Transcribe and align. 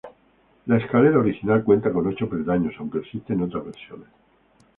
La 0.65 0.77
escalera 0.77 1.19
original 1.19 1.63
cuenta 1.63 1.93
con 1.93 2.07
ocho 2.07 2.27
peldaños, 2.27 2.73
aunque 2.79 2.97
existen 2.97 3.39
otras 3.43 3.65
versiones. 3.65 4.07